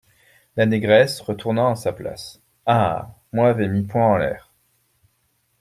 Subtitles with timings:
[0.57, 3.13] La Négresse, retournant à sa place.— Ah!
[3.33, 4.51] moi avais mis point en l’air!